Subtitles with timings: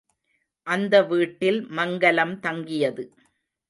[0.67, 3.03] அந்த வீட்டில் மங்கலம் தங்கியது.